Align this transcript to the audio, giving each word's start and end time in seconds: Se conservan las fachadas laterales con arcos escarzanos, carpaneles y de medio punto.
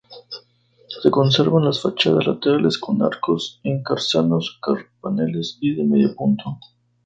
Se 1.03 1.11
conservan 1.11 1.63
las 1.65 1.79
fachadas 1.83 2.25
laterales 2.25 2.79
con 2.79 3.03
arcos 3.03 3.59
escarzanos, 3.63 4.57
carpaneles 4.59 5.59
y 5.61 5.75
de 5.75 5.83
medio 5.83 6.15
punto. 6.15 6.57